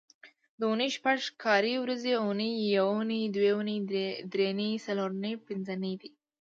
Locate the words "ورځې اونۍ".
1.83-2.51